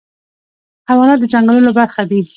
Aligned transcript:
حیوانات 0.89 1.17
د 1.21 1.23
ځنګلونو 1.33 1.71
برخه 1.79 2.01
دي. 2.09 2.21